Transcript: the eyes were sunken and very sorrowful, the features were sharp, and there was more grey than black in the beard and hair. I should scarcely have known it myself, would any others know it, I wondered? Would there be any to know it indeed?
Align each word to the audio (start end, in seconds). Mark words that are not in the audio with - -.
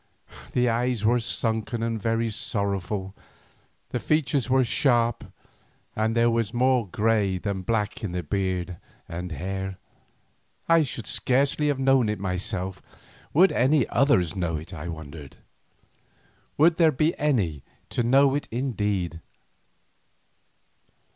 the 0.53 0.67
eyes 0.67 1.05
were 1.05 1.19
sunken 1.19 1.83
and 1.83 2.01
very 2.01 2.31
sorrowful, 2.31 3.13
the 3.89 3.99
features 3.99 4.49
were 4.49 4.63
sharp, 4.63 5.31
and 5.95 6.15
there 6.15 6.27
was 6.31 6.55
more 6.55 6.87
grey 6.87 7.37
than 7.37 7.61
black 7.61 8.03
in 8.03 8.11
the 8.11 8.23
beard 8.23 8.77
and 9.07 9.31
hair. 9.31 9.77
I 10.67 10.81
should 10.81 11.05
scarcely 11.05 11.67
have 11.67 11.77
known 11.77 12.09
it 12.09 12.17
myself, 12.19 12.81
would 13.31 13.51
any 13.51 13.87
others 13.89 14.35
know 14.35 14.55
it, 14.57 14.73
I 14.73 14.87
wondered? 14.87 15.37
Would 16.57 16.77
there 16.77 16.91
be 16.91 17.15
any 17.19 17.61
to 17.91 18.01
know 18.01 18.33
it 18.33 18.47
indeed? 18.49 19.21